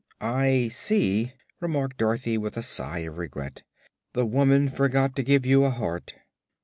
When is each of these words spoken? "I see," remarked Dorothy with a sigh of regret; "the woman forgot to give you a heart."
"I 0.19 0.69
see," 0.69 1.33
remarked 1.59 1.97
Dorothy 1.99 2.35
with 2.35 2.57
a 2.57 2.63
sigh 2.63 3.05
of 3.07 3.19
regret; 3.19 3.61
"the 4.13 4.25
woman 4.25 4.67
forgot 4.67 5.15
to 5.17 5.23
give 5.23 5.45
you 5.45 5.63
a 5.63 5.69
heart." 5.69 6.15